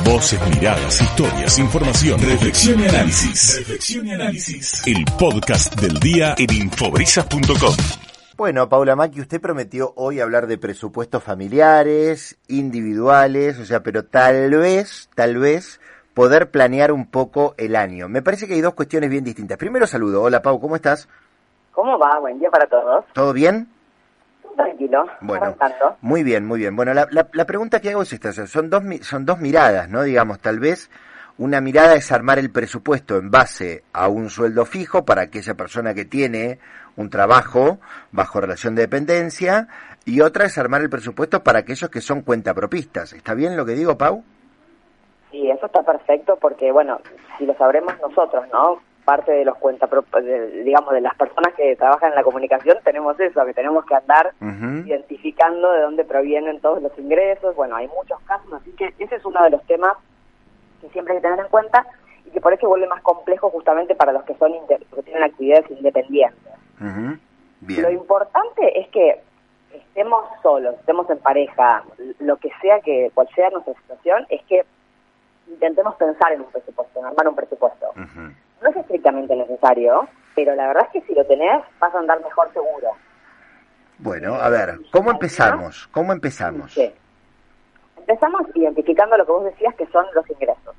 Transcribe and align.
Voces, 0.00 0.40
miradas, 0.48 1.00
historias, 1.00 1.58
información, 1.58 2.18
reflexión 2.18 2.80
y 2.80 2.88
análisis. 2.88 3.58
Reflexión 3.58 4.06
y 4.06 4.12
análisis. 4.12 4.86
El 4.86 5.04
podcast 5.18 5.78
del 5.80 6.00
día 6.00 6.34
en 6.38 6.52
infobrisas.com. 6.52 7.74
Bueno, 8.36 8.68
Paula 8.68 8.96
Maki, 8.96 9.20
usted 9.20 9.40
prometió 9.40 9.92
hoy 9.94 10.20
hablar 10.20 10.46
de 10.46 10.58
presupuestos 10.58 11.22
familiares, 11.22 12.38
individuales, 12.48 13.58
o 13.58 13.64
sea, 13.64 13.82
pero 13.82 14.04
tal 14.04 14.50
vez, 14.56 15.10
tal 15.14 15.38
vez 15.38 15.80
poder 16.14 16.50
planear 16.50 16.90
un 16.90 17.06
poco 17.06 17.54
el 17.58 17.76
año. 17.76 18.08
Me 18.08 18.22
parece 18.22 18.48
que 18.48 18.54
hay 18.54 18.60
dos 18.60 18.74
cuestiones 18.74 19.10
bien 19.10 19.24
distintas. 19.24 19.58
Primero 19.58 19.86
saludo. 19.86 20.22
Hola, 20.22 20.42
Pau, 20.42 20.58
¿cómo 20.58 20.74
estás? 20.74 21.08
¿Cómo 21.72 21.98
va? 21.98 22.18
Buen 22.18 22.38
día 22.38 22.50
para 22.50 22.66
todos. 22.66 23.04
¿Todo 23.12 23.32
bien? 23.32 23.68
Tranquilo. 24.56 25.06
Bueno, 25.20 25.56
muy 26.00 26.22
bien, 26.22 26.46
muy 26.46 26.60
bien. 26.60 26.76
Bueno, 26.76 26.92
la, 26.94 27.08
la, 27.10 27.44
pregunta 27.46 27.80
que 27.80 27.90
hago 27.90 28.02
es 28.02 28.12
esta. 28.12 28.32
Son 28.32 28.70
dos, 28.70 28.82
son 29.02 29.24
dos 29.24 29.38
miradas, 29.38 29.88
¿no? 29.88 30.02
Digamos, 30.02 30.40
tal 30.40 30.60
vez 30.60 30.90
una 31.38 31.60
mirada 31.60 31.94
es 31.94 32.12
armar 32.12 32.38
el 32.38 32.50
presupuesto 32.50 33.16
en 33.16 33.30
base 33.30 33.84
a 33.92 34.08
un 34.08 34.28
sueldo 34.28 34.64
fijo 34.64 35.04
para 35.04 35.22
aquella 35.22 35.54
persona 35.54 35.94
que 35.94 36.04
tiene 36.04 36.58
un 36.96 37.08
trabajo 37.08 37.78
bajo 38.10 38.40
relación 38.40 38.74
de 38.74 38.82
dependencia 38.82 39.68
y 40.04 40.20
otra 40.20 40.46
es 40.46 40.58
armar 40.58 40.82
el 40.82 40.90
presupuesto 40.90 41.42
para 41.42 41.60
aquellos 41.60 41.88
que 41.90 42.00
son 42.00 42.22
cuentapropistas. 42.22 43.12
¿Está 43.12 43.34
bien 43.34 43.56
lo 43.56 43.64
que 43.64 43.72
digo, 43.72 43.96
Pau? 43.96 44.22
Sí, 45.30 45.50
eso 45.50 45.66
está 45.66 45.82
perfecto 45.82 46.36
porque, 46.40 46.70
bueno, 46.70 47.00
si 47.38 47.46
lo 47.46 47.54
sabremos 47.54 47.94
nosotros, 48.00 48.44
¿no? 48.52 48.80
Parte 49.04 49.32
de 49.32 49.44
los 49.44 49.56
cuentas, 49.58 49.90
digamos, 50.64 50.92
de 50.92 51.00
las 51.00 51.14
personas 51.16 51.54
que 51.54 51.76
trabajan 51.76 52.10
en 52.10 52.16
la 52.16 52.22
comunicación, 52.22 52.78
tenemos 52.84 53.18
eso, 53.18 53.44
que 53.44 53.54
tenemos 53.54 53.84
que 53.84 53.94
andar 53.94 54.32
identificando 54.40 55.72
de 55.72 55.82
dónde 55.82 56.04
provienen 56.04 56.60
todos 56.60 56.82
los 56.82 56.96
ingresos. 56.98 57.54
Bueno, 57.56 57.76
hay 57.76 57.88
muchos 57.88 58.20
casos, 58.22 58.52
así 58.52 58.70
que 58.72 58.94
ese 58.98 59.16
es 59.16 59.24
uno 59.24 59.42
de 59.42 59.50
los 59.50 59.62
temas 59.64 59.96
que 60.80 60.88
siempre 60.90 61.14
hay 61.14 61.20
que 61.20 61.28
tener 61.28 61.40
en 61.44 61.50
cuenta 61.50 61.86
y 62.26 62.30
que 62.30 62.40
por 62.40 62.52
eso 62.52 62.68
vuelve 62.68 62.86
más 62.86 63.02
complejo 63.02 63.50
justamente 63.50 63.94
para 63.94 64.12
los 64.12 64.22
que 64.24 64.34
son 64.36 64.52
que 64.68 65.02
tienen 65.02 65.22
actividades 65.22 65.70
independientes. 65.70 66.52
Lo 67.66 67.90
importante 67.90 68.80
es 68.80 68.88
que 68.88 69.20
estemos 69.72 70.24
solos, 70.42 70.74
estemos 70.80 71.08
en 71.10 71.18
pareja, 71.18 71.82
lo 72.20 72.36
que 72.36 72.50
sea 72.60 72.80
que 72.80 73.10
cual 73.14 73.28
sea 73.34 73.50
nuestra 73.50 73.74
situación, 73.74 74.26
es 74.28 74.42
que 74.44 74.64
intentemos 75.48 75.94
pensar 75.96 76.32
en 76.32 76.42
un 76.42 76.50
presupuesto, 76.50 77.00
en 77.00 77.06
armar 77.06 77.28
un 77.28 77.34
presupuesto 77.34 77.92
no 78.62 78.70
es 78.70 78.76
estrictamente 78.76 79.34
necesario, 79.34 80.08
pero 80.34 80.54
la 80.54 80.68
verdad 80.68 80.84
es 80.86 80.92
que 80.92 81.06
si 81.06 81.14
lo 81.14 81.24
tenés 81.26 81.62
vas 81.78 81.94
a 81.94 81.98
andar 81.98 82.22
mejor 82.22 82.52
seguro. 82.52 82.88
Bueno, 83.98 84.34
a 84.34 84.48
ver, 84.48 84.78
¿cómo 84.90 85.10
empezamos? 85.10 85.88
¿Cómo 85.92 86.12
empezamos? 86.12 86.72
Sí. 86.72 86.92
Empezamos 87.96 88.42
identificando 88.54 89.16
lo 89.16 89.24
que 89.24 89.32
vos 89.32 89.44
decías 89.44 89.74
que 89.76 89.86
son 89.86 90.06
los 90.14 90.28
ingresos. 90.30 90.74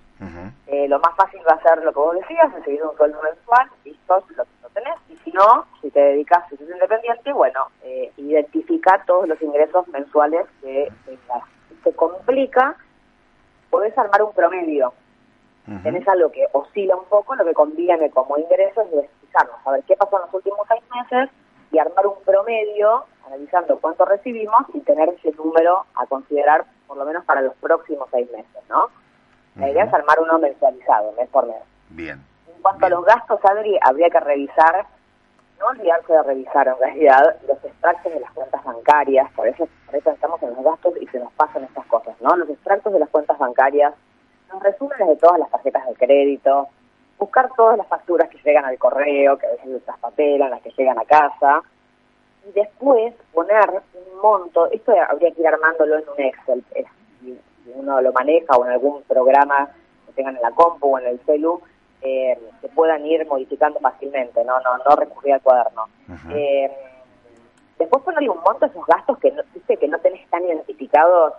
Eh, 0.68 0.88
lo 0.88 1.00
más 1.00 1.16
fácil 1.16 1.40
va 1.48 1.54
a 1.54 1.62
ser 1.62 1.84
lo 1.84 1.92
que 1.92 2.00
vos 2.00 2.16
decías, 2.16 2.52
seguir 2.64 2.82
un 2.84 2.96
sueldo 2.98 3.20
mensual, 3.22 3.70
listo, 3.84 4.24
lo, 4.36 4.44
lo 4.64 4.70
tenés. 4.70 4.96
Y 5.10 5.16
si 5.18 5.32
no, 5.32 5.66
si 5.82 5.92
te 5.92 6.00
dedicas, 6.00 6.48
si 6.50 6.58
sos 6.58 6.70
independiente, 6.70 7.32
bueno, 7.32 7.68
eh, 7.84 8.12
identifica 8.18 9.04
todos 9.06 9.28
los 9.28 9.42
ingresos 9.42 9.88
mensuales 9.90 10.48
que 10.62 10.92
tengas. 11.06 11.44
Si 11.70 11.76
te 11.76 11.94
complica, 11.94 12.76
podés 13.70 13.96
armar 13.98 14.24
un 14.24 14.34
promedio 14.34 14.94
Tenés 15.82 16.06
algo 16.08 16.30
que 16.32 16.46
oscila 16.52 16.96
un 16.96 17.06
poco, 17.06 17.36
lo 17.36 17.46
que 17.46 17.54
conviene 17.54 18.10
como 18.10 18.38
ingresos 18.38 18.86
es 18.92 19.10
fijarnos 19.22 19.56
a 19.66 19.72
ver 19.72 19.84
qué 19.84 19.96
pasó 19.96 20.18
en 20.18 20.24
los 20.24 20.34
últimos 20.34 20.60
seis 20.68 20.84
meses 20.94 21.30
y 21.72 21.80
armar 21.80 22.06
un 22.06 22.22
promedio 22.26 23.06
analizando 23.26 23.80
cuánto 23.80 24.06
recibimos 24.06 24.64
y 24.74 24.82
tener 24.82 25.10
ese 25.10 25.32
número 25.32 25.86
a 25.96 26.06
considerar 26.08 26.66
por 26.88 26.98
lo 26.98 27.06
menos 27.06 27.24
para 27.26 27.42
los 27.42 27.56
próximos 27.56 28.08
seis 28.12 28.30
meses, 28.32 28.64
¿no? 28.70 28.90
La 29.56 29.70
idea 29.70 29.86
es 29.86 29.94
armar 29.94 30.20
uno 30.20 30.40
mensualizado, 30.40 31.12
mes 31.14 31.30
por 31.30 31.46
mes. 31.46 31.62
Bien. 31.90 32.22
En 32.48 32.62
cuanto 32.62 32.86
a 32.86 32.90
los 32.90 33.06
gastos, 33.06 33.40
Adri, 33.44 33.80
habría 33.82 34.10
que 34.10 34.20
revisar, 34.20 34.86
no 35.60 35.68
olvidarse 35.68 36.12
de 36.12 36.24
revisar 36.24 36.68
en 36.68 36.78
realidad 36.80 37.36
los 37.48 37.64
extractos 37.64 38.14
de 38.14 38.20
las 38.20 38.32
cuentas 38.32 38.64
bancarias, 38.64 39.32
por 39.32 39.48
eso, 39.48 39.68
por 39.86 39.96
eso 39.96 40.12
estamos 40.12 40.42
en 40.44 40.50
los 40.56 40.64
gastos 40.64 40.94
y 41.00 41.08
se 41.08 41.20
nos 41.20 41.32
pasan 41.34 41.64
estas 41.64 41.86
cosas, 41.86 42.20
¿no? 42.20 42.36
Los 42.36 42.50
extractos 42.50 42.92
de 42.92 43.00
las 43.00 43.10
cuentas 43.10 43.38
bancarias, 43.38 43.94
los 44.52 44.64
resúmenes 44.64 45.08
de 45.08 45.16
todas 45.18 45.40
las 45.40 45.50
tarjetas 45.50 45.88
de 45.88 45.94
crédito, 45.94 46.68
buscar 47.18 47.50
todas 47.56 47.78
las 47.78 47.88
facturas 47.88 48.30
que 48.30 48.38
llegan 48.44 48.66
al 48.66 48.78
correo, 48.78 49.38
que 49.38 49.46
a 49.46 49.52
veces 49.52 49.70
se 49.72 49.80
traspapelan, 49.80 50.50
las 50.52 50.62
que 50.62 50.72
llegan 50.72 51.00
a 51.00 51.06
casa, 51.06 51.62
y 52.48 52.52
después 52.52 53.14
poner 53.34 53.70
un 53.70 54.22
monto, 54.22 54.70
esto 54.72 54.94
habría 55.10 55.32
que 55.32 55.42
ir 55.42 55.48
armándolo 55.48 55.98
en 55.98 56.04
un 56.10 56.20
Excel, 56.26 56.64
si 57.24 57.72
uno 57.76 58.02
lo 58.02 58.12
maneja 58.12 58.56
o 58.58 58.66
en 58.66 58.72
algún 58.72 59.02
programa 59.04 59.70
que 60.06 60.14
tengan 60.14 60.36
en 60.36 60.42
la 60.42 60.52
compu 60.52 60.96
o 60.96 61.00
en 61.00 61.08
el 61.08 61.20
celu, 61.22 61.62
eh, 62.02 62.38
se 62.60 62.68
puedan 62.70 63.06
ir 63.06 63.26
modificando 63.26 63.80
fácilmente, 63.80 64.44
no 64.44 64.60
no 64.60 64.78
no 64.78 64.96
recurrir 64.98 65.36
al 65.36 65.42
cuaderno. 65.42 65.86
eh, 66.32 66.70
después 67.80 68.04
ponerle 68.04 68.30
un 68.30 68.42
monto 68.42 68.66
a 68.66 68.68
esos 68.68 68.86
gastos 68.86 69.18
que 69.20 69.32
no, 69.32 69.44
que 69.68 69.88
no 69.88 70.00
tenés 70.00 70.30
tan 70.30 70.44
identificados, 70.46 71.34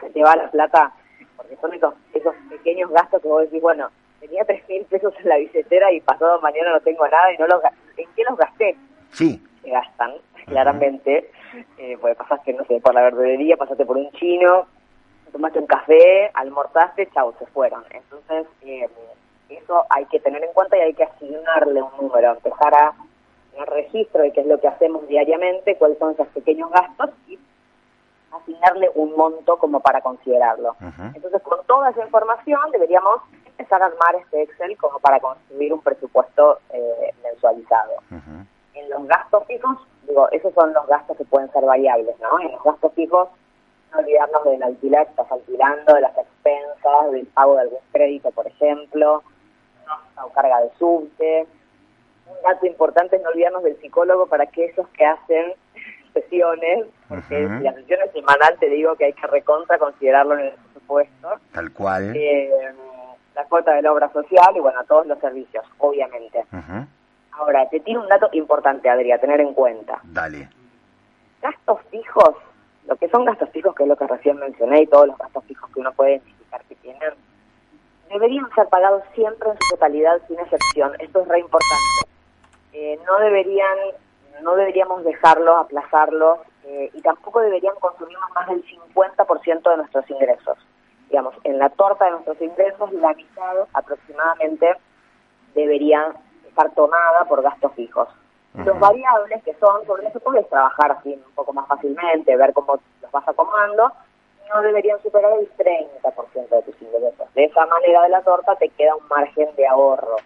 se 0.00 0.10
te 0.10 0.22
va 0.22 0.36
la 0.36 0.50
plata 0.50 0.92
porque 1.36 1.56
son 1.56 1.72
esos, 1.74 1.94
esos 2.12 2.34
pequeños 2.48 2.90
gastos 2.90 3.22
que 3.22 3.28
vos 3.28 3.42
decís, 3.42 3.62
bueno, 3.62 3.90
tenía 4.20 4.44
tres 4.44 4.66
mil 4.68 4.84
pesos 4.84 5.14
en 5.20 5.28
la 5.28 5.36
billetera 5.36 5.92
y 5.92 6.00
pasado 6.00 6.40
mañana 6.40 6.70
no 6.72 6.80
tengo 6.80 7.06
nada 7.06 7.32
y 7.32 7.38
no 7.38 7.46
los 7.46 7.62
¿en 7.96 8.08
qué 8.14 8.22
los 8.28 8.38
gasté? 8.38 8.76
Sí. 9.12 9.42
Se 9.62 9.70
gastan, 9.70 10.12
claramente, 10.46 11.30
eh, 11.78 11.96
porque 12.00 12.16
pasaste, 12.16 12.52
no 12.52 12.64
sé, 12.64 12.80
por 12.80 12.94
la 12.94 13.02
verdulería, 13.02 13.56
pasaste 13.56 13.84
por 13.84 13.96
un 13.96 14.10
chino, 14.12 14.66
tomaste 15.32 15.58
un 15.58 15.66
café, 15.66 16.30
almorzaste, 16.34 17.08
chau, 17.12 17.34
se 17.38 17.46
fueron. 17.46 17.84
Entonces, 17.90 18.46
eh, 18.62 18.88
eso 19.48 19.84
hay 19.90 20.04
que 20.06 20.20
tener 20.20 20.42
en 20.44 20.52
cuenta 20.52 20.76
y 20.76 20.80
hay 20.80 20.94
que 20.94 21.04
asignarle 21.04 21.82
un 21.82 21.90
número, 22.00 22.32
empezar 22.32 22.74
a 22.74 22.92
tener 23.52 23.68
registro 23.68 24.22
de 24.22 24.32
qué 24.32 24.40
es 24.40 24.46
lo 24.46 24.60
que 24.60 24.68
hacemos 24.68 25.06
diariamente, 25.08 25.76
cuáles 25.76 25.98
son 25.98 26.12
esos 26.12 26.28
pequeños 26.28 26.70
gastos 26.70 27.10
y 27.26 27.38
asignarle 28.36 28.90
un 28.94 29.14
monto 29.16 29.56
como 29.58 29.80
para 29.80 30.00
considerarlo. 30.00 30.76
Entonces, 31.14 31.42
con 31.42 31.64
toda 31.66 31.90
esa 31.90 32.04
información 32.04 32.60
deberíamos 32.72 33.20
empezar 33.46 33.82
a 33.82 33.86
armar 33.86 34.16
este 34.16 34.42
Excel 34.42 34.76
como 34.76 34.98
para 34.98 35.20
construir 35.20 35.72
un 35.72 35.80
presupuesto 35.80 36.58
eh, 36.70 37.14
mensualizado. 37.22 37.92
En 38.74 38.90
los 38.90 39.06
gastos 39.06 39.44
fijos, 39.46 39.78
digo, 40.08 40.28
esos 40.30 40.52
son 40.54 40.72
los 40.72 40.86
gastos 40.86 41.16
que 41.16 41.24
pueden 41.24 41.50
ser 41.52 41.64
variables, 41.64 42.18
¿no? 42.20 42.40
En 42.40 42.52
los 42.52 42.62
gastos 42.62 42.92
fijos, 42.94 43.28
no 43.92 44.00
olvidarnos 44.00 44.44
del 44.44 44.62
alquiler 44.62 45.04
que 45.04 45.10
estás 45.10 45.30
alquilando, 45.30 45.94
de 45.94 46.00
las 46.00 46.18
expensas, 46.18 47.12
del 47.12 47.26
pago 47.26 47.54
de 47.54 47.60
algún 47.62 47.78
crédito, 47.92 48.30
por 48.32 48.46
ejemplo, 48.46 49.22
o 50.22 50.28
carga 50.30 50.60
de 50.60 50.70
subte. 50.78 51.46
Un 52.26 52.42
dato 52.42 52.66
importante 52.66 53.16
es 53.16 53.22
no 53.22 53.30
olvidarnos 53.30 53.62
del 53.62 53.80
psicólogo 53.80 54.26
para 54.26 54.44
aquellos 54.44 54.88
que 54.88 55.04
hacen 55.04 55.52
sesiones, 56.12 56.86
porque 57.14 57.48
la 57.62 57.72
sesión 57.74 58.00
es 58.04 58.12
semanal 58.12 58.56
te 58.58 58.68
digo 58.68 58.94
que 58.96 59.06
hay 59.06 59.12
que 59.12 59.26
recontra 59.26 59.78
considerarlo 59.78 60.34
en 60.38 60.46
el 60.46 60.52
presupuesto. 60.52 61.28
Tal 61.52 61.72
cual. 61.72 62.14
Eh, 62.16 62.50
la 63.34 63.44
cuota 63.44 63.74
de 63.74 63.82
la 63.82 63.92
obra 63.92 64.12
social 64.12 64.56
y 64.56 64.60
bueno, 64.60 64.82
todos 64.84 65.06
los 65.06 65.18
servicios, 65.18 65.64
obviamente. 65.78 66.44
Ahora, 67.32 67.68
te 67.68 67.80
tiene 67.80 68.00
un 68.00 68.08
dato 68.08 68.28
importante, 68.32 68.88
Adri, 68.88 69.10
tener 69.18 69.40
en 69.40 69.54
cuenta. 69.54 69.98
Dale. 70.04 70.48
Gastos 71.42 71.80
fijos, 71.90 72.36
lo 72.86 72.96
que 72.96 73.08
son 73.08 73.24
gastos 73.24 73.50
fijos, 73.50 73.74
que 73.74 73.82
es 73.82 73.88
lo 73.88 73.96
que 73.96 74.06
recién 74.06 74.38
mencioné, 74.38 74.82
y 74.82 74.86
todos 74.86 75.08
los 75.08 75.18
gastos 75.18 75.44
fijos 75.44 75.68
que 75.72 75.80
uno 75.80 75.92
puede 75.92 76.12
identificar 76.12 76.62
que 76.68 76.76
tienen, 76.76 77.12
deberían 78.08 78.48
ser 78.54 78.68
pagados 78.68 79.02
siempre 79.14 79.50
en 79.50 79.56
su 79.58 79.74
totalidad, 79.74 80.20
sin 80.28 80.38
excepción. 80.38 80.92
Esto 81.00 81.22
es 81.22 81.28
re 81.28 81.40
importante. 81.40 81.84
Eh, 82.72 82.98
no 83.04 83.18
deberían 83.18 83.78
no 84.42 84.56
deberíamos 84.56 85.04
dejarlos, 85.04 85.56
aplazarlos 85.58 86.40
eh, 86.66 86.90
y 86.92 87.02
tampoco 87.02 87.40
deberían 87.40 87.74
consumirnos 87.80 88.30
más 88.34 88.48
del 88.48 88.64
50% 88.64 89.70
de 89.70 89.76
nuestros 89.76 90.10
ingresos. 90.10 90.58
Digamos, 91.08 91.34
en 91.44 91.58
la 91.58 91.68
torta 91.70 92.06
de 92.06 92.12
nuestros 92.12 92.40
ingresos, 92.40 92.92
la 92.94 93.12
mitad 93.12 93.68
aproximadamente 93.72 94.74
debería 95.54 96.14
estar 96.48 96.70
tomada 96.70 97.24
por 97.26 97.42
gastos 97.42 97.72
fijos. 97.74 98.08
Los 98.54 98.78
variables 98.78 99.42
que 99.42 99.52
son, 99.54 99.84
sobre 99.84 100.06
eso 100.06 100.20
puedes 100.20 100.48
trabajar 100.48 100.92
así 100.92 101.12
un 101.12 101.34
poco 101.34 101.52
más 101.52 101.66
fácilmente, 101.66 102.36
ver 102.36 102.52
cómo 102.52 102.78
los 103.02 103.10
vas 103.10 103.26
acomodando, 103.26 103.92
no 104.48 104.62
deberían 104.62 105.02
superar 105.02 105.32
el 105.32 105.50
30% 105.56 106.48
de 106.48 106.62
tus 106.62 106.80
ingresos. 106.80 107.34
De 107.34 107.44
esa 107.44 107.66
manera 107.66 108.02
de 108.02 108.10
la 108.10 108.22
torta 108.22 108.54
te 108.54 108.68
queda 108.68 108.94
un 108.94 109.08
margen 109.08 109.48
de 109.56 109.66
ahorro. 109.66 110.16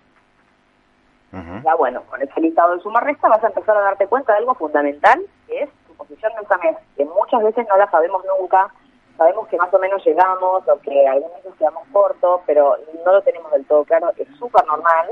Ya 1.65 1.75
bueno, 1.75 2.03
con 2.09 2.23
ese 2.23 2.41
listado 2.41 2.75
de 2.75 2.83
suma 2.83 3.01
resta 3.01 3.29
vas 3.29 3.43
a 3.43 3.49
empezar 3.49 3.77
a 3.77 3.81
darte 3.81 4.07
cuenta 4.07 4.33
de 4.33 4.39
algo 4.39 4.55
fundamental, 4.55 5.21
que 5.47 5.63
es 5.63 5.71
tu 5.99 6.05
posición 6.05 6.33
del 6.35 6.59
mes, 6.61 6.77
que 6.97 7.05
muchas 7.05 7.43
veces 7.43 7.67
no 7.69 7.77
la 7.77 7.91
sabemos 7.91 8.25
nunca, 8.39 8.73
sabemos 9.17 9.49
que 9.49 9.57
más 9.57 9.73
o 9.75 9.79
menos 9.79 10.05
llegamos 10.05 10.67
o 10.69 10.81
que 10.81 11.07
algunos 11.07 11.37
meses 11.37 11.53
quedamos 11.59 11.83
cortos, 11.93 12.41
pero 12.47 12.77
no 13.05 13.13
lo 13.13 13.23
tenemos 13.23 13.51
del 13.53 13.67
todo 13.67 13.85
claro, 13.85 14.13
es 14.17 14.29
súper 14.39 14.65
normal. 14.67 15.11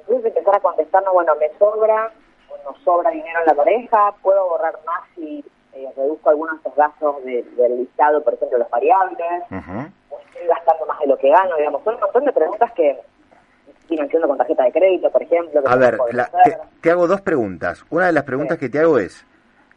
Entonces 0.00 0.26
empezar 0.26 0.56
a 0.56 0.60
contestarnos, 0.60 1.12
bueno, 1.12 1.34
me 1.36 1.48
sobra 1.58 2.12
o 2.50 2.70
nos 2.70 2.80
sobra 2.82 3.10
dinero 3.10 3.40
en 3.40 3.46
la 3.46 3.54
pareja, 3.54 4.14
puedo 4.22 4.48
borrar 4.48 4.78
más 4.84 5.02
si 5.14 5.44
eh, 5.72 5.92
reduzco 5.96 6.30
algunos 6.30 6.54
de 6.54 6.56
estos 6.58 6.74
gastos 6.76 7.24
del 7.24 7.76
listado, 7.78 8.22
por 8.22 8.34
ejemplo, 8.34 8.58
los 8.58 8.70
variables, 8.70 9.42
o 10.10 10.18
estoy 10.18 10.46
gastando 10.48 10.86
más 10.86 10.98
de 11.00 11.06
lo 11.06 11.16
lo 11.16 11.18
que 11.18 11.30
gano, 11.30 11.56
digamos, 11.56 11.82
son 11.84 11.94
un 11.94 12.00
montón 12.00 12.24
de 12.24 12.32
preguntas 12.32 12.72
que 12.72 13.00
financiando 13.88 14.28
con 14.28 14.36
tarjeta 14.36 14.64
de 14.64 14.72
crédito, 14.72 15.10
por 15.10 15.22
ejemplo. 15.22 15.62
A 15.64 15.76
ver, 15.76 15.96
te, 16.80 16.90
hago 16.90 17.06
dos 17.06 17.20
preguntas. 17.20 17.84
Una 17.90 18.06
de 18.06 18.12
las 18.12 18.24
preguntas 18.24 18.58
que 18.58 18.68
te 18.68 18.80
hago 18.80 18.98
es, 18.98 19.24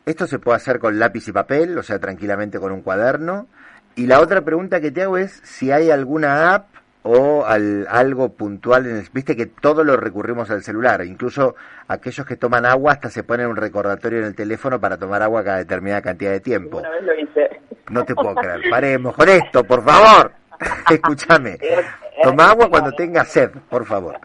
¿esto 0.10 0.26
se 0.26 0.40
puede 0.40 0.58
hacer 0.58 0.80
con 0.80 0.98
lápiz 0.98 1.28
y 1.28 1.32
papel, 1.32 1.78
o 1.78 1.84
sea, 1.84 2.00
tranquilamente 2.00 2.60
con 2.60 2.72
un 2.72 2.82
cuaderno? 2.82 3.48
Y 3.96 4.08
la 4.08 4.20
otra 4.20 4.42
pregunta 4.42 4.82
que 4.82 4.92
te 4.92 5.04
hago 5.04 5.18
es 5.18 5.40
si 5.44 5.72
hay 5.72 5.92
alguna 5.92 6.56
app 6.56 6.68
o 7.04 7.46
al, 7.46 7.88
algo 7.90 8.34
puntual, 8.34 8.88
en 8.88 8.98
el, 8.98 9.08
viste 9.14 9.36
que 9.36 9.46
todo 9.46 9.84
lo 9.84 9.98
recurrimos 9.98 10.50
al 10.50 10.64
celular, 10.64 11.06
incluso 11.06 11.56
aquellos 11.88 12.26
que 12.26 12.36
toman 12.36 12.66
agua 12.66 12.94
hasta 12.94 13.10
se 13.10 13.24
ponen 13.24 13.48
un 13.48 13.56
recordatorio 13.56 14.20
en 14.20 14.26
el 14.26 14.36
teléfono 14.36 14.80
para 14.80 14.98
tomar 14.98 15.22
agua 15.22 15.44
cada 15.44 15.58
determinada 15.58 16.02
cantidad 16.02 16.32
de 16.32 16.40
tiempo. 16.40 16.80
Una 16.80 16.90
vez 16.90 17.04
lo 17.04 17.16
hice. 17.16 17.62
No 17.92 18.04
te 18.04 18.16
puedo 18.16 18.36
creer, 18.36 18.62
paremos 18.70 19.16
con 19.16 19.30
esto, 19.30 19.64
por 19.64 19.84
favor. 19.84 20.32
Escúchame, 20.90 21.58
toma 22.24 22.50
agua 22.50 22.70
cuando 22.70 22.92
tengas 22.94 23.28
sed, 23.28 23.52
por 23.70 23.86
favor. 23.86 24.20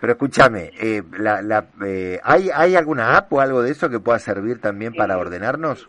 Pero 0.00 0.12
escúchame, 0.12 0.70
eh, 0.80 1.02
la, 1.18 1.42
la, 1.42 1.66
eh, 1.84 2.20
¿hay, 2.22 2.50
¿hay 2.54 2.76
alguna 2.76 3.16
app 3.16 3.32
o 3.32 3.40
algo 3.40 3.62
de 3.62 3.72
eso 3.72 3.90
que 3.90 3.98
pueda 3.98 4.18
servir 4.18 4.60
también 4.60 4.94
para 4.94 5.18
ordenarnos? 5.18 5.88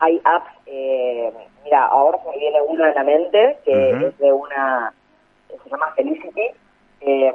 Hay 0.00 0.20
apps, 0.24 0.50
eh, 0.66 1.32
mira, 1.64 1.86
ahora 1.86 2.18
se 2.24 2.30
me 2.30 2.38
viene 2.38 2.60
una 2.62 2.88
en 2.88 2.94
la 2.94 3.04
mente 3.04 3.58
que 3.64 3.90
es 3.90 4.18
de 4.18 4.32
una, 4.32 4.92
se 5.48 5.70
llama 5.70 5.92
Felicity, 5.94 6.50
eh, 7.00 7.32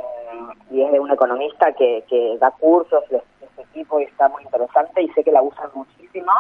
y 0.72 0.82
es 0.82 0.92
de 0.92 1.00
un 1.00 1.12
economista 1.12 1.72
que, 1.74 2.04
que 2.10 2.38
da 2.40 2.52
cursos 2.52 3.04
de, 3.10 3.22
este 3.42 3.66
tipo 3.74 4.00
y 4.00 4.04
está 4.04 4.28
muy 4.30 4.44
interesante 4.44 5.02
y 5.02 5.10
sé 5.10 5.24
que 5.24 5.32
la 5.32 5.42
usan 5.42 5.70
muchísimo. 5.74 6.32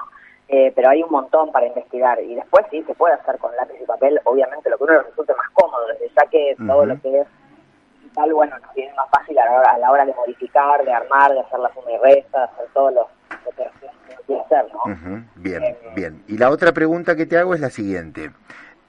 Eh, 0.50 0.72
pero 0.74 0.90
hay 0.90 1.04
un 1.04 1.12
montón 1.12 1.52
para 1.52 1.68
investigar 1.68 2.22
y 2.22 2.36
después 2.36 2.66
sí 2.72 2.82
se 2.84 2.94
puede 2.94 3.16
hacer 3.16 3.38
con 3.38 3.54
lápiz 3.58 3.76
y 3.82 3.86
papel, 3.86 4.18
obviamente 4.24 4.70
lo 4.70 4.78
que 4.78 4.84
uno 4.86 4.94
le 4.94 5.04
resulte 5.04 5.34
más 5.34 5.50
cómodo, 5.52 5.88
ya 6.00 6.30
que 6.30 6.56
todo 6.66 6.86
lo 6.86 7.02
que 7.02 7.20
es 7.20 7.28
digital, 8.18 8.34
bueno, 8.34 8.58
nos 8.60 8.74
viene 8.74 8.94
más 8.96 9.10
fácil 9.10 9.38
a 9.40 9.46
la, 9.46 9.52
hora, 9.52 9.72
a 9.72 9.78
la 9.78 9.92
hora 9.92 10.06
de 10.06 10.14
modificar, 10.14 10.84
de 10.84 10.94
armar, 10.94 11.32
de 11.32 11.40
hacer 11.40 11.60
la 11.60 11.74
suma 11.74 11.92
y 11.92 11.98
resta, 11.98 12.40
de 12.40 12.44
hacer 12.46 12.66
todo 12.74 12.92
lo, 12.92 13.08
que 13.56 13.62
uno 13.62 14.22
quiere 14.26 14.42
hacer, 14.42 14.66
¿no? 14.74 15.26
Bien, 15.36 15.64
eh, 15.64 15.78
bien. 15.96 16.24
Y 16.28 16.38
la 16.38 16.50
otra 16.50 16.72
pregunta 16.72 17.16
que 17.16 17.26
te 17.26 17.38
hago 17.38 17.54
es 17.54 17.62
la 17.62 17.70
siguiente. 17.70 18.32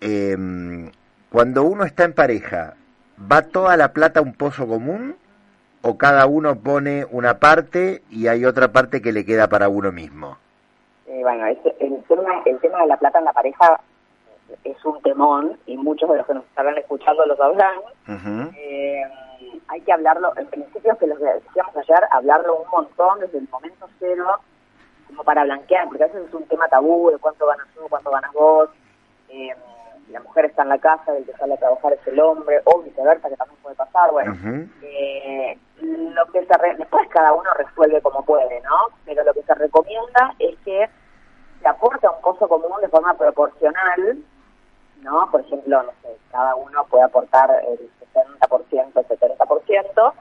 Em, 0.00 0.90
cuando 1.30 1.62
uno 1.62 1.84
está 1.84 2.04
en 2.04 2.14
pareja, 2.14 2.74
¿va 3.20 3.42
toda 3.42 3.76
la 3.76 3.92
plata 3.92 4.20
a 4.20 4.22
un 4.22 4.34
pozo 4.34 4.66
común? 4.66 5.16
¿O 5.82 5.96
cada 5.96 6.26
uno 6.26 6.56
pone 6.56 7.06
una 7.10 7.38
parte 7.38 8.02
y 8.10 8.26
hay 8.26 8.44
otra 8.44 8.72
parte 8.72 9.00
que 9.00 9.12
le 9.12 9.24
queda 9.24 9.48
para 9.48 9.68
uno 9.68 9.92
mismo? 9.92 10.36
Eh, 11.06 11.20
bueno, 11.22 11.46
el, 11.46 11.56
tema, 12.08 12.42
el 12.44 12.58
tema 12.58 12.80
de 12.80 12.86
la 12.88 12.96
plata 12.96 13.20
en 13.20 13.24
la 13.24 13.32
pareja 13.32 13.80
es 14.64 14.84
un 14.84 15.00
temón 15.02 15.58
y 15.66 15.76
muchos 15.76 16.08
de 16.10 16.18
los 16.18 16.26
que 16.26 16.34
nos 16.34 16.44
estarán 16.44 16.76
escuchando 16.78 17.26
lo 17.26 17.36
sabrán. 17.36 17.78
Eh, 18.56 19.02
hay 19.68 19.80
que 19.82 19.92
hablarlo, 19.92 20.32
en 20.36 20.46
principio, 20.46 20.96
que 20.96 21.06
lo 21.06 21.16
que 21.16 21.24
decíamos 21.24 21.76
ayer, 21.76 22.04
hablarlo 22.10 22.56
un 22.56 22.68
montón 22.70 23.20
desde 23.20 23.38
el 23.38 23.48
momento 23.48 23.88
cero, 23.98 24.40
como 25.06 25.24
para 25.24 25.44
blanquear, 25.44 25.88
porque 25.88 26.04
a 26.04 26.06
veces 26.06 26.28
es 26.28 26.34
un 26.34 26.44
tema 26.44 26.68
tabú 26.68 27.10
de 27.10 27.18
cuánto 27.18 27.46
ganas 27.46 27.66
tú, 27.74 27.82
cuánto 27.88 28.10
ganas 28.10 28.32
vos. 28.32 28.70
Eh, 29.28 29.54
la 30.10 30.20
mujer 30.20 30.46
está 30.46 30.62
en 30.62 30.70
la 30.70 30.78
casa, 30.78 31.16
el 31.16 31.24
que 31.24 31.32
sale 31.32 31.54
a 31.54 31.58
trabajar 31.58 31.92
es 31.92 32.06
el 32.06 32.18
hombre, 32.20 32.60
o 32.64 32.80
viceversa, 32.80 33.28
que 33.28 33.36
también 33.36 33.60
puede 33.62 33.76
pasar. 33.76 34.10
Bueno, 34.10 34.34
eh, 34.82 35.58
lo 35.80 36.26
que 36.32 36.46
se 36.46 36.74
después 36.78 37.08
cada 37.08 37.32
uno 37.34 37.50
resuelve 37.56 38.00
como 38.00 38.24
puede, 38.24 38.60
¿no? 38.62 38.88
Pero 39.04 39.22
lo 39.24 39.34
que 39.34 39.42
se 39.42 39.54
recomienda 39.54 40.34
es 40.38 40.56
que 40.64 40.88
se 41.60 41.68
aporta 41.68 42.10
un 42.10 42.20
costo 42.22 42.48
común 42.48 42.80
de 42.80 42.88
forma 42.88 43.14
proporcional, 43.14 44.18
¿no? 45.08 45.30
Por 45.30 45.40
ejemplo, 45.40 45.82
no 45.82 45.92
sé, 46.02 46.16
cada 46.30 46.54
uno 46.54 46.84
puede 46.86 47.04
aportar 47.04 47.50
el 47.66 47.78
60%, 48.12 48.92
el 48.94 49.08
70% 49.08 50.12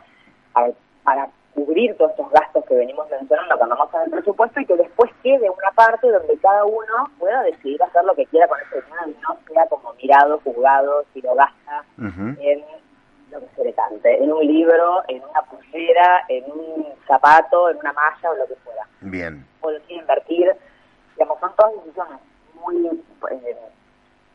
para, 0.54 0.72
para 1.04 1.30
cubrir 1.54 1.96
todos 1.98 2.12
estos 2.12 2.30
gastos 2.32 2.66
que 2.66 2.76
venimos 2.76 3.10
mencionando 3.10 3.58
cuando 3.58 3.76
vamos 3.76 3.94
a 3.94 4.04
el 4.04 4.12
presupuesto 4.12 4.60
y 4.60 4.66
que 4.66 4.76
después 4.76 5.12
quede 5.24 5.50
una 5.50 5.72
parte 5.76 6.10
donde 6.10 6.38
cada 6.38 6.66
uno 6.66 7.10
pueda 7.18 7.42
decidir 7.44 7.82
hacer 7.82 8.04
lo 8.06 8.16
que 8.16 8.26
quiera 8.28 8.48
con 8.48 8.60
ese 8.60 8.82
dinero 8.82 9.08
y 9.08 9.22
no 9.22 9.38
sea 9.52 9.68
como 9.68 9.94
mirado, 9.94 10.40
juzgado, 10.44 11.04
si 11.14 11.22
lo 11.22 11.36
gasta 11.36 11.84
en 11.98 12.64
lo 13.32 13.40
que 13.42 13.48
se 13.56 13.64
le 13.64 13.74
cante, 13.74 14.24
en 14.24 14.32
un 14.32 14.46
libro, 14.46 15.04
en 15.08 15.22
una 15.24 15.42
pulsera, 15.42 16.24
en 16.30 16.46
un 16.52 16.86
zapato, 17.08 17.70
en 17.70 17.78
una 17.78 17.92
malla 17.92 18.32
o 18.32 18.36
lo 18.36 18.48
que 18.48 18.56
fuera. 18.56 18.88
Bien. 19.02 19.46
O 19.62 19.72
lo 19.72 19.80
quiere 19.82 20.02
invertir 20.02 20.56
digamos, 21.18 21.40
son 21.40 21.56
todas 21.56 21.74
decisiones 21.84 22.20
muy, 22.62 22.88
eh, 23.32 23.58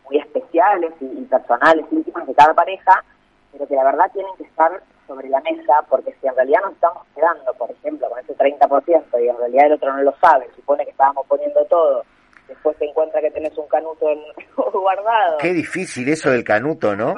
muy 0.04 0.18
especiales 0.18 0.92
y, 1.00 1.24
personales, 1.24 1.86
íntimas 1.90 2.26
de 2.26 2.34
cada 2.34 2.54
pareja, 2.54 3.04
pero 3.52 3.66
que 3.66 3.74
la 3.74 3.84
verdad 3.84 4.10
tienen 4.12 4.34
que 4.36 4.44
estar 4.44 4.82
sobre 5.06 5.28
la 5.28 5.40
mesa, 5.40 5.82
porque 5.88 6.14
si 6.20 6.26
en 6.26 6.34
realidad 6.34 6.60
nos 6.62 6.72
estamos 6.72 7.06
quedando, 7.14 7.52
por 7.54 7.70
ejemplo, 7.70 8.08
con 8.08 8.18
ese 8.18 8.36
30% 8.36 9.24
y 9.24 9.28
en 9.28 9.36
realidad 9.36 9.66
el 9.66 9.72
otro 9.72 9.92
no 9.94 10.02
lo 10.02 10.14
sabe, 10.18 10.48
supone 10.56 10.84
que 10.84 10.90
estábamos 10.90 11.26
poniendo 11.26 11.64
todo, 11.66 12.04
después 12.48 12.76
se 12.78 12.86
encuentra 12.86 13.20
que 13.20 13.30
tenés 13.30 13.56
un 13.56 13.68
canuto 13.68 14.08
en, 14.08 14.20
guardado. 14.72 15.38
Qué 15.38 15.52
difícil 15.52 16.08
eso 16.08 16.30
del 16.30 16.44
canuto, 16.44 16.96
¿no? 16.96 17.14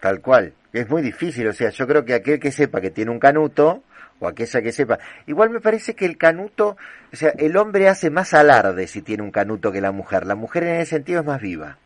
Tal 0.00 0.20
cual, 0.20 0.54
es 0.72 0.88
muy 0.88 1.02
difícil, 1.02 1.48
o 1.48 1.52
sea, 1.52 1.70
yo 1.70 1.86
creo 1.86 2.04
que 2.04 2.14
aquel 2.14 2.38
que 2.38 2.52
sepa 2.52 2.80
que 2.80 2.90
tiene 2.90 3.10
un 3.10 3.18
canuto, 3.18 3.82
o 4.20 4.26
aquella 4.26 4.62
que 4.62 4.72
sepa. 4.72 4.98
Igual 5.26 5.50
me 5.50 5.60
parece 5.60 5.94
que 5.94 6.06
el 6.06 6.16
canuto, 6.16 6.76
o 7.12 7.16
sea, 7.16 7.32
el 7.38 7.56
hombre 7.56 7.88
hace 7.88 8.10
más 8.10 8.34
alarde 8.34 8.86
si 8.86 9.02
tiene 9.02 9.22
un 9.22 9.30
canuto 9.30 9.72
que 9.72 9.80
la 9.80 9.92
mujer. 9.92 10.26
La 10.26 10.34
mujer 10.34 10.64
en 10.64 10.80
ese 10.80 10.96
sentido 10.96 11.20
es 11.20 11.26
más 11.26 11.40
viva. 11.40 11.78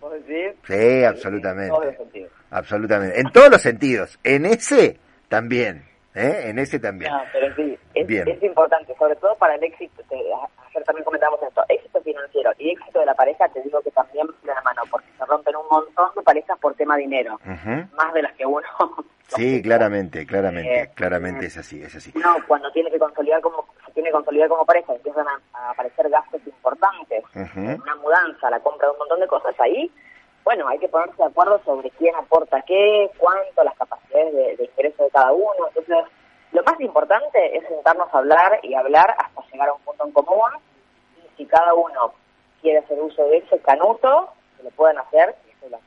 ¿Vos 0.00 0.12
decís? 0.12 0.52
Sí, 0.66 1.04
absolutamente. 1.04 1.74
En 1.74 1.96
todos 1.96 2.12
los 2.12 2.32
Absolutamente. 2.50 3.20
En 3.20 3.32
todos 3.32 3.50
los 3.50 3.62
sentidos. 3.62 4.18
En 4.22 4.46
ese 4.46 4.98
también. 5.28 5.84
¿eh? 6.14 6.44
En 6.46 6.58
ese 6.58 6.78
también. 6.78 7.10
No, 7.10 7.22
pero 7.32 7.54
sí, 7.54 7.78
es, 7.94 8.08
es 8.08 8.42
importante, 8.42 8.94
sobre 8.98 9.16
todo 9.16 9.34
para 9.36 9.54
el 9.54 9.64
éxito. 9.64 10.02
ayer 10.10 10.84
también 10.84 11.04
comentábamos 11.04 11.42
esto: 11.42 11.62
éxito 11.68 12.00
financiero 12.02 12.52
y 12.58 12.70
éxito 12.70 13.00
de 13.00 13.06
la 13.06 13.14
pareja, 13.14 13.48
te 13.48 13.62
digo 13.62 13.80
que 13.80 13.90
también 13.90 14.26
de 14.26 14.54
la 14.54 14.62
mano, 14.62 14.82
porque 14.90 15.08
se 15.16 15.24
rompen 15.24 15.56
un 15.56 15.66
montón 15.70 16.10
de 16.14 16.22
parejas 16.22 16.58
por 16.58 16.74
tema 16.74 16.96
dinero. 16.96 17.40
Más 17.44 18.14
de 18.14 18.22
las 18.22 18.32
que 18.34 18.44
uno 18.46 18.66
Sí, 19.36 19.62
claramente, 19.62 20.26
claramente, 20.26 20.82
eh, 20.82 20.90
claramente 20.94 21.46
es 21.46 21.56
así, 21.56 21.82
es 21.82 21.94
así. 21.94 22.12
No, 22.14 22.36
cuando 22.46 22.70
tiene 22.72 22.90
que 22.90 22.98
consolidar 22.98 23.40
como 23.40 23.66
se 23.86 23.92
tiene 23.92 24.08
que 24.08 24.14
consolidar 24.14 24.48
como 24.48 24.64
pareja, 24.64 24.94
empiezan 24.94 25.26
a, 25.28 25.70
aparecer 25.70 26.08
gastos 26.10 26.40
importantes, 26.46 27.24
una 27.34 27.94
mudanza, 27.96 28.50
la 28.50 28.60
compra 28.60 28.88
de 28.88 28.92
un 28.92 28.98
montón 28.98 29.20
de 29.20 29.26
cosas 29.26 29.54
ahí. 29.60 29.90
Bueno, 30.44 30.66
hay 30.68 30.78
que 30.78 30.88
ponerse 30.88 31.16
de 31.16 31.28
acuerdo 31.28 31.60
sobre 31.64 31.90
quién 31.90 32.14
aporta 32.16 32.62
qué, 32.62 33.10
cuánto, 33.16 33.62
las 33.62 33.76
capacidades 33.76 34.34
de, 34.58 34.64
ingreso 34.64 35.04
de 35.04 35.10
cada 35.10 35.32
uno. 35.32 35.68
Entonces, 35.68 36.12
lo 36.52 36.62
más 36.64 36.80
importante 36.80 37.56
es 37.56 37.66
sentarnos 37.68 38.12
a 38.12 38.18
hablar 38.18 38.58
y 38.62 38.74
hablar 38.74 39.14
hasta 39.18 39.42
llegar 39.52 39.68
a 39.68 39.74
un 39.74 39.80
punto 39.82 40.04
en 40.06 40.12
común. 40.12 40.50
Y 41.18 41.36
si 41.36 41.46
cada 41.46 41.74
uno 41.74 42.12
quiere 42.60 42.78
hacer 42.78 43.00
uso 43.00 43.24
de 43.28 43.38
ese 43.38 43.58
canuto, 43.60 44.32
se 44.56 44.64
lo 44.64 44.70
pueden 44.70 44.98
hacer 44.98 45.34
y 45.46 45.50
eso 45.50 45.66
es 45.66 45.70
la 45.70 45.78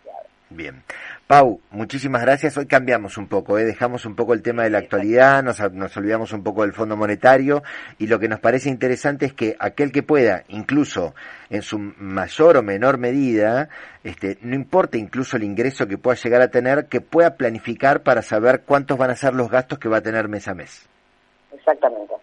Bien. 0.50 0.84
Pau, 1.28 1.60
muchísimas 1.72 2.22
gracias. 2.22 2.56
Hoy 2.56 2.68
cambiamos 2.68 3.18
un 3.18 3.28
poco, 3.28 3.58
¿eh? 3.58 3.66
dejamos 3.66 4.06
un 4.06 4.16
poco 4.16 4.36
el 4.36 4.44
tema 4.44 4.62
de 4.62 4.70
la 4.70 4.78
actualidad, 4.78 5.42
nos, 5.42 5.60
nos, 5.72 5.98
olvidamos 5.98 6.32
un 6.34 6.44
poco 6.44 6.62
del 6.62 6.72
Fondo 6.72 6.96
Monetario 6.96 7.64
y 7.98 8.06
lo 8.06 8.20
que 8.20 8.28
nos 8.28 8.40
parece 8.40 8.70
interesante 8.70 9.26
es 9.26 9.34
que 9.34 9.56
aquel 9.58 9.92
que 9.92 10.04
pueda, 10.04 10.44
incluso 10.50 11.16
en 11.50 11.64
su 11.64 11.80
mayor 11.80 12.58
o 12.58 12.62
menor 12.62 13.00
medida, 13.00 13.70
este, 14.04 14.38
no 14.42 14.54
importa 14.54 15.00
incluso 15.00 15.36
el 15.36 15.44
ingreso 15.44 15.88
que 15.88 15.98
pueda 15.98 16.16
llegar 16.16 16.44
a 16.44 16.50
tener, 16.50 16.86
que 16.86 17.02
pueda 17.02 17.38
planificar 17.38 18.04
para 18.04 18.22
saber 18.22 18.62
cuántos 18.62 18.96
van 19.00 19.10
a 19.10 19.16
ser 19.16 19.34
los 19.34 19.50
gastos 19.50 19.80
que 19.80 19.90
va 19.90 19.98
a 19.98 20.02
tener 20.02 20.28
mes 20.28 20.48
a 20.48 20.54
mes. 20.54 20.88
Exactamente. 21.52 22.16